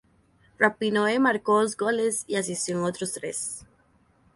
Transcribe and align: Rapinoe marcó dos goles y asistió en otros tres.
Rapinoe 0.57 1.19
marcó 1.19 1.61
dos 1.61 1.77
goles 1.77 2.23
y 2.25 2.33
asistió 2.35 2.75
en 2.75 2.85
otros 2.85 3.13
tres. 3.13 3.67